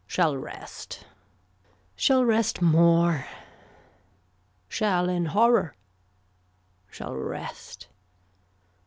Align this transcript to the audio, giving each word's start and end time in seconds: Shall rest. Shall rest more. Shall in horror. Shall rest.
Shall 0.07 0.35
rest. 0.35 1.05
Shall 1.95 2.25
rest 2.25 2.59
more. 2.59 3.27
Shall 4.67 5.07
in 5.09 5.25
horror. 5.27 5.75
Shall 6.89 7.13
rest. 7.13 7.87